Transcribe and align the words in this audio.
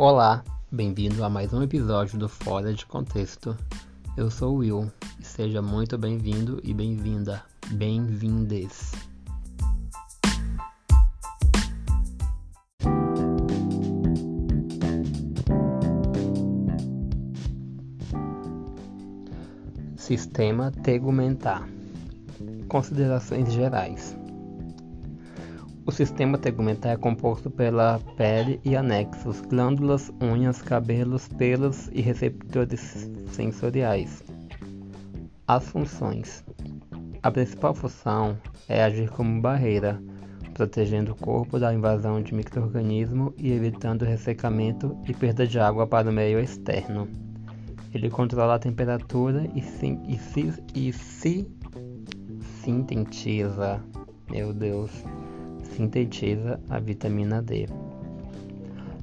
Olá, 0.00 0.44
bem-vindo 0.70 1.24
a 1.24 1.28
mais 1.28 1.52
um 1.52 1.60
episódio 1.60 2.20
do 2.20 2.28
Fora 2.28 2.72
de 2.72 2.86
Contexto. 2.86 3.58
Eu 4.16 4.30
sou 4.30 4.54
o 4.54 4.58
Will 4.58 4.92
e 5.18 5.24
seja 5.24 5.60
muito 5.60 5.98
bem-vindo 5.98 6.60
e 6.62 6.72
bem-vinda, 6.72 7.42
bem-vindes. 7.72 8.92
Sistema 19.96 20.70
tegumentar. 20.70 21.68
Considerações 22.68 23.52
gerais. 23.52 24.16
O 25.88 25.90
sistema 25.90 26.36
tegumentar 26.36 26.92
é 26.92 26.96
composto 26.98 27.50
pela 27.50 27.98
pele 28.14 28.60
e 28.62 28.76
anexos, 28.76 29.40
glândulas, 29.40 30.12
unhas, 30.20 30.60
cabelos, 30.60 31.28
pelos 31.28 31.88
e 31.94 32.02
receptores 32.02 33.10
sensoriais. 33.32 34.22
As 35.46 35.66
funções: 35.66 36.44
A 37.22 37.30
principal 37.30 37.72
função 37.72 38.36
é 38.68 38.82
agir 38.82 39.08
como 39.08 39.40
barreira, 39.40 39.98
protegendo 40.52 41.12
o 41.12 41.16
corpo 41.16 41.58
da 41.58 41.72
invasão 41.72 42.20
de 42.20 42.34
microorganismos 42.34 43.32
e 43.38 43.50
evitando 43.50 44.04
ressecamento 44.04 44.94
e 45.08 45.14
perda 45.14 45.46
de 45.46 45.58
água 45.58 45.86
para 45.86 46.10
o 46.10 46.12
meio 46.12 46.38
externo. 46.38 47.08
Ele 47.94 48.10
controla 48.10 48.56
a 48.56 48.58
temperatura 48.58 49.48
e, 49.54 49.62
sim, 49.62 50.02
e, 50.06 50.18
se, 50.18 50.52
e 50.74 50.92
se 50.92 51.50
sintetiza, 52.62 53.82
meu 54.30 54.52
Deus, 54.52 54.90
sintetiza 55.74 56.58
a 56.68 56.78
vitamina 56.78 57.42
D. 57.42 57.68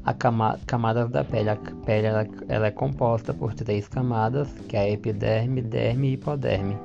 A 0.05 0.13
cama 0.13 0.59
camada 0.67 1.07
da 1.07 1.23
pele, 1.23 1.49
a 1.49 1.55
pele 1.55 2.07
ela, 2.07 2.27
ela, 2.47 2.67
é 2.67 2.71
composta 2.71 3.33
por 3.33 3.53
três 3.53 3.87
camadas, 3.87 4.47
que 4.67 4.77
é 4.77 4.81
a 4.81 4.89
epiderme, 4.89 5.61
derme 5.61 6.09
e 6.09 6.13
hipoderme, 6.13 6.77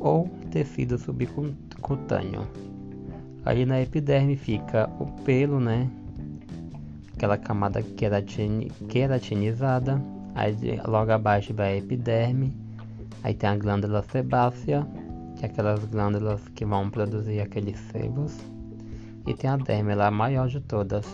ou 0.00 0.28
tecido 0.50 0.98
subcutâneo. 0.98 2.48
Ali 3.44 3.64
na 3.64 3.80
epiderme 3.80 4.36
fica 4.36 4.90
o 4.98 5.06
pelo, 5.22 5.60
né? 5.60 5.88
Aquela 7.14 7.38
camada 7.38 7.80
queratin 7.80 8.68
queratinizada. 8.88 10.02
Aí 10.34 10.56
logo 10.84 11.12
abaixo 11.12 11.54
vai 11.54 11.74
a 11.74 11.76
epiderme. 11.76 12.52
Aí 13.22 13.34
tem 13.34 13.48
a 13.48 13.56
glândula 13.56 14.02
sebácea, 14.10 14.84
que 15.36 15.44
é 15.44 15.48
aquelas 15.48 15.84
glândulas 15.84 16.40
que 16.56 16.64
vão 16.64 16.90
produzir 16.90 17.40
aqueles 17.40 17.78
sebos 17.92 18.36
e 19.26 19.34
tem 19.34 19.50
a 19.50 19.56
derme, 19.56 19.92
a 19.92 20.10
maior 20.10 20.48
de 20.48 20.60
todas. 20.60 21.06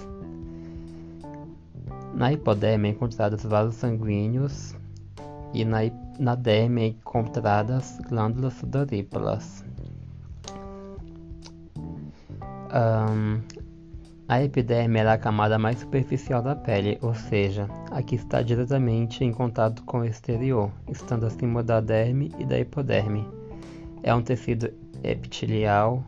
Na 2.14 2.32
hipoderme 2.32 2.88
é 2.88 2.90
encontrados 2.92 3.44
vasos 3.44 3.76
sanguíneos 3.76 4.74
e 5.54 5.64
na, 5.64 5.78
na 6.18 6.34
derme 6.34 6.82
é 6.82 6.86
encontradas 6.88 7.98
glândulas 8.08 8.54
sudoríparas. 8.54 9.64
Um, 12.72 13.40
a 14.28 14.44
epiderme 14.44 15.00
é 15.00 15.08
a 15.08 15.18
camada 15.18 15.58
mais 15.58 15.80
superficial 15.80 16.40
da 16.40 16.54
pele, 16.54 16.98
ou 17.02 17.14
seja, 17.14 17.68
a 17.90 18.00
que 18.00 18.14
está 18.14 18.42
diretamente 18.42 19.24
em 19.24 19.32
contato 19.32 19.82
com 19.82 20.00
o 20.00 20.04
exterior, 20.04 20.70
estando 20.88 21.26
acima 21.26 21.64
da 21.64 21.80
derme 21.80 22.32
e 22.38 22.44
da 22.44 22.58
hipoderme. 22.58 23.26
É 24.04 24.14
um 24.14 24.22
tecido 24.22 24.72
epitelial 25.02 26.04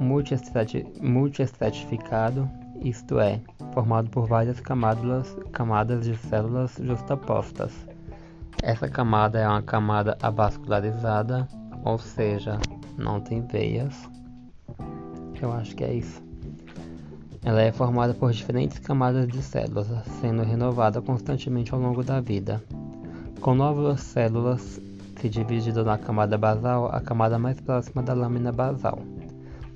multiestratificado, 0.00 2.48
isto 2.80 3.18
é, 3.18 3.40
formado 3.72 4.08
por 4.10 4.26
várias 4.26 4.60
camadas, 4.60 5.36
camadas 5.52 6.04
de 6.04 6.16
células 6.16 6.76
justapostas. 6.80 7.72
Essa 8.62 8.88
camada 8.88 9.38
é 9.38 9.48
uma 9.48 9.62
camada 9.62 10.16
avascularizada, 10.22 11.48
ou 11.84 11.98
seja, 11.98 12.58
não 12.96 13.20
tem 13.20 13.42
veias. 13.42 14.08
Eu 15.40 15.52
acho 15.52 15.76
que 15.76 15.84
é 15.84 15.94
isso. 15.94 16.22
Ela 17.44 17.62
é 17.62 17.70
formada 17.70 18.12
por 18.12 18.32
diferentes 18.32 18.78
camadas 18.78 19.28
de 19.28 19.40
células, 19.42 19.86
sendo 20.20 20.42
renovada 20.42 21.00
constantemente 21.00 21.72
ao 21.72 21.80
longo 21.80 22.02
da 22.02 22.20
vida. 22.20 22.62
Com 23.40 23.54
novas 23.54 24.00
células 24.00 24.80
se 25.20 25.28
dividindo 25.28 25.84
na 25.84 25.98
camada 25.98 26.38
basal, 26.38 26.88
a 26.92 27.00
camada 27.00 27.38
mais 27.38 27.60
próxima 27.60 28.02
da 28.02 28.12
lâmina 28.12 28.52
basal. 28.52 28.98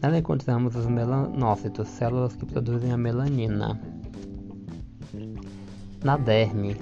Nela 0.03 0.19
encontramos 0.19 0.75
os 0.75 0.87
melanócitos, 0.87 1.87
células 1.87 2.35
que 2.35 2.45
produzem 2.45 2.91
a 2.91 2.97
melanina. 2.97 3.81
Na 6.03 6.17
derme, 6.17 6.77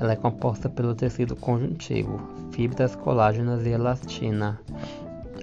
ela 0.00 0.12
é 0.12 0.16
composta 0.16 0.68
pelo 0.68 0.92
tecido 0.92 1.36
conjuntivo, 1.36 2.18
fibras 2.50 2.96
colágenas 2.96 3.64
e 3.64 3.70
elastina. 3.70 4.60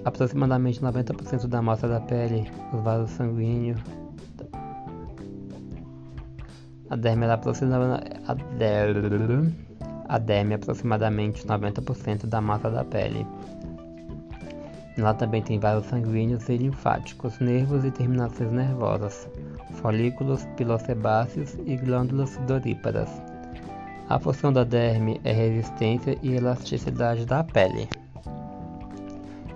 Aproximadamente 0.04 0.82
90% 0.82 1.48
da 1.48 1.62
massa 1.62 1.88
da 1.88 2.02
pele, 2.02 2.52
os 2.74 2.82
vasos 2.82 3.12
sanguíneos. 3.12 3.80
A 6.90 6.98
derme, 6.98 7.24
ela 7.24 7.36
aproximada, 7.36 8.04
a, 8.28 8.34
derme, 8.34 9.56
a 10.10 10.18
derme 10.18 10.52
é 10.52 10.56
aproximadamente 10.56 11.48
90% 11.48 12.26
da 12.26 12.42
massa 12.42 12.70
da 12.70 12.84
pele. 12.84 13.26
Lá 14.98 15.14
também 15.14 15.42
tem 15.42 15.60
vasos 15.60 15.90
sanguíneos 15.90 16.48
e 16.50 16.58
linfáticos, 16.58 17.40
nervos 17.40 17.84
e 17.84 17.90
terminações 17.90 18.52
nervosas, 18.52 19.28
folículos 19.72 20.46
pilosebáceos 20.56 21.56
e 21.66 21.76
glândulas 21.78 22.30
sudoríparas. 22.30 23.10
A 24.08 24.20
função 24.20 24.54
da 24.54 24.64
derme 24.64 25.20
é 25.24 25.32
resistência 25.32 26.16
e 26.22 26.34
elasticidade 26.34 27.26
da 27.26 27.44
pele. 27.44 27.90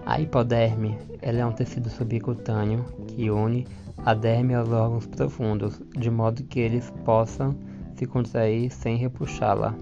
A 0.08 0.20
hipoderme 0.20 0.98
é 1.22 1.46
um 1.46 1.52
tecido 1.52 1.90
subcutâneo 1.90 2.86
que 3.08 3.30
une 3.30 3.68
a 4.06 4.14
derme 4.14 4.56
aos 4.56 4.69
órgãos 4.69 5.06
profundos, 5.06 5.81
de 5.98 6.09
modo 6.09 6.44
que 6.44 6.59
eles 6.59 6.92
possam 7.04 7.56
se 7.96 8.06
contrair 8.06 8.72
sem 8.72 8.96
repuxá-la. 8.96 9.75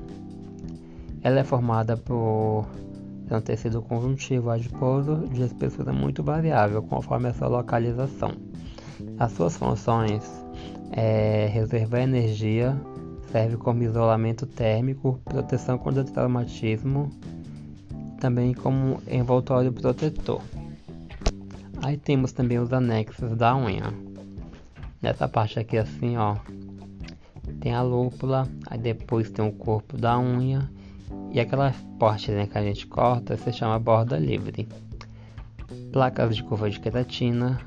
Ela 1.22 1.40
é 1.42 1.44
formada 1.44 1.96
por 1.96 2.66
é 3.30 3.36
um 3.36 3.42
tecido 3.42 3.82
conjuntivo 3.82 4.50
adiposo 4.50 5.28
de 5.32 5.42
espessura 5.44 5.92
muito 5.92 6.24
variável 6.24 6.82
conforme 6.84 7.30
a 7.30 7.34
sua 7.34 7.48
localização. 7.48 8.32
As 9.18 9.32
suas 9.32 9.58
funções 9.58 10.24
é 10.92 11.48
reservar 11.52 12.02
energia, 12.02 12.80
serve 13.32 13.58
como 13.58 13.84
isolamento 13.84 14.46
térmico, 14.46 15.20
proteção 15.26 15.78
contra 15.78 16.04
traumatismo, 16.04 17.10
também 18.20 18.54
como 18.54 19.02
envoltório 19.10 19.74
protetor. 19.74 20.42
Aí 21.82 21.98
temos 21.98 22.32
também 22.32 22.60
os 22.60 22.72
anexos 22.72 23.36
da 23.36 23.56
unha. 23.56 23.94
Nessa 25.02 25.28
parte 25.28 25.60
aqui 25.60 25.78
assim, 25.78 26.16
ó, 26.18 26.36
tem 27.60 27.74
a 27.74 27.82
lúpula, 27.82 28.48
aí 28.68 28.78
depois 28.78 29.30
tem 29.30 29.46
o 29.46 29.52
corpo 29.52 29.98
da 29.98 30.18
unha 30.18 30.70
e 31.36 31.40
aquela 31.42 31.76
parte 32.00 32.32
né, 32.32 32.48
que 32.48 32.58
a 32.58 32.64
gente 32.64 32.88
corta 32.88 33.36
se 33.36 33.52
chama 33.52 33.78
borda 33.78 34.18
livre. 34.18 34.70
Placas 35.92 36.34
de 36.34 36.42
curva 36.42 36.70
de 36.70 36.80
queratina. 36.80 37.60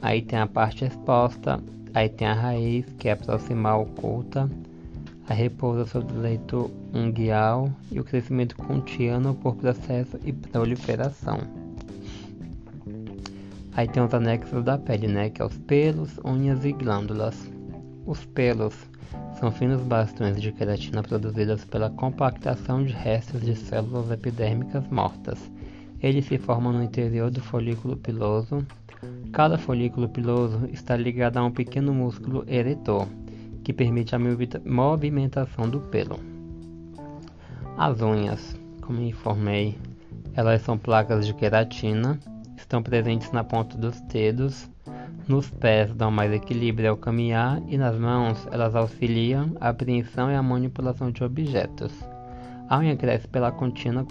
Aí 0.00 0.22
tem 0.22 0.38
a 0.38 0.46
parte 0.46 0.84
exposta. 0.84 1.60
Aí 1.92 2.08
tem 2.08 2.28
a 2.28 2.32
raiz, 2.32 2.86
que 3.00 3.08
é 3.08 3.16
proximal 3.16 3.82
oculta. 3.82 4.48
A 5.28 5.34
repousa 5.34 5.84
sobre 5.84 6.16
o 6.16 6.20
leito 6.20 6.70
unguial 6.94 7.72
e 7.90 7.98
o 7.98 8.04
crescimento 8.04 8.54
contínuo 8.54 9.34
por 9.34 9.56
processo 9.56 10.16
e 10.24 10.32
proliferação. 10.32 11.40
Aí 13.72 13.88
tem 13.88 14.00
os 14.00 14.14
anexos 14.14 14.62
da 14.62 14.78
pele, 14.78 15.08
né? 15.08 15.28
Que 15.28 15.42
é 15.42 15.44
os 15.44 15.58
pelos, 15.58 16.20
unhas 16.24 16.64
e 16.64 16.70
glândulas. 16.70 17.50
Os 18.06 18.24
pelos 18.26 18.76
são 19.42 19.50
finos 19.50 19.82
bastões 19.82 20.40
de 20.40 20.52
queratina 20.52 21.02
produzidos 21.02 21.64
pela 21.64 21.90
compactação 21.90 22.84
de 22.84 22.92
restos 22.92 23.40
de 23.40 23.56
células 23.56 24.08
epidérmicas 24.08 24.86
mortas. 24.86 25.50
Eles 26.00 26.26
se 26.26 26.38
formam 26.38 26.72
no 26.72 26.84
interior 26.84 27.28
do 27.28 27.40
folículo 27.40 27.96
piloso. 27.96 28.64
Cada 29.32 29.58
folículo 29.58 30.08
piloso 30.08 30.68
está 30.72 30.96
ligado 30.96 31.38
a 31.38 31.44
um 31.44 31.50
pequeno 31.50 31.92
músculo 31.92 32.44
eretor, 32.46 33.08
que 33.64 33.72
permite 33.72 34.14
a 34.14 34.18
movimentação 34.64 35.68
do 35.68 35.80
pelo. 35.80 36.20
As 37.76 38.00
unhas, 38.00 38.56
como 38.80 39.02
informei, 39.02 39.76
elas 40.34 40.62
são 40.62 40.78
placas 40.78 41.26
de 41.26 41.34
queratina, 41.34 42.16
estão 42.56 42.80
presentes 42.80 43.32
na 43.32 43.42
ponta 43.42 43.76
dos 43.76 44.00
dedos 44.02 44.70
nos 45.28 45.50
pés 45.50 45.94
dão 45.94 46.10
mais 46.10 46.32
equilíbrio 46.32 46.90
ao 46.90 46.96
caminhar 46.96 47.62
e 47.68 47.76
nas 47.76 47.96
mãos 47.96 48.46
elas 48.50 48.74
auxiliam 48.74 49.54
a 49.60 49.68
apreensão 49.68 50.30
e 50.30 50.34
a 50.34 50.42
manipulação 50.42 51.10
de 51.10 51.22
objetos. 51.22 51.92
A 52.68 52.78
unha 52.78 52.96
cresce 52.96 53.28
pela 53.28 53.52
contínua 53.52 54.06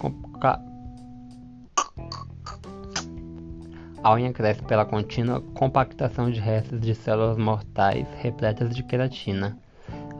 A 4.02 4.14
unha 4.14 4.32
cresce 4.32 4.62
pela 4.62 4.84
contínua 4.84 5.40
compactação 5.54 6.30
de 6.30 6.40
restos 6.40 6.80
de 6.80 6.94
células 6.94 7.36
mortais 7.36 8.06
repletas 8.20 8.74
de 8.74 8.82
queratina 8.82 9.56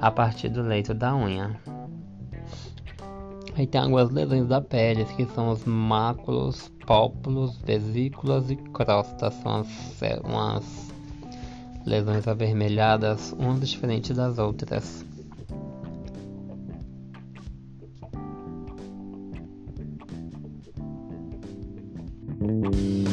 a 0.00 0.10
partir 0.10 0.48
do 0.48 0.62
leito 0.62 0.92
da 0.92 1.14
unha. 1.14 1.56
Aí 3.54 3.66
tem 3.66 3.80
algumas 3.80 4.10
lesões 4.10 4.46
da 4.48 4.60
pele, 4.60 5.04
que 5.04 5.26
são 5.26 5.50
os 5.50 5.64
máculos, 5.64 6.72
pópulos, 6.86 7.58
vesículas 7.58 8.50
e 8.50 8.56
crostas. 8.56 9.34
São 9.34 9.60
as, 9.60 10.00
umas 10.24 10.92
lesões 11.84 12.26
avermelhadas, 12.26 13.34
umas 13.38 13.68
diferentes 13.68 14.16
das 14.16 14.38
outras. 14.38 15.04
Música 22.40 23.11